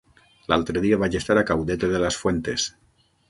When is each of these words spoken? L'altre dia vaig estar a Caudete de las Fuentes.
L'altre 0.51 0.81
dia 0.85 0.97
vaig 1.03 1.17
estar 1.19 1.37
a 1.41 1.45
Caudete 1.51 1.91
de 1.93 2.01
las 2.07 2.19
Fuentes. 2.23 2.69